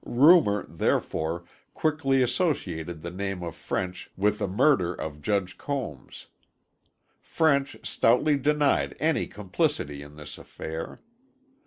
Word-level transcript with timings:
Rumor, 0.03 0.65
therefore, 0.67 1.43
quickly 1.75 2.23
associated 2.23 3.03
the 3.03 3.11
name 3.11 3.43
of 3.43 3.55
French 3.55 4.09
with 4.17 4.39
the 4.39 4.47
murder 4.47 4.95
of 4.95 5.21
Judge 5.21 5.59
Combs. 5.59 6.25
French 7.19 7.77
stoutly 7.83 8.35
denied 8.35 8.97
any 8.99 9.27
complicity 9.27 10.01
in 10.01 10.15
this 10.15 10.39
affair. 10.39 11.01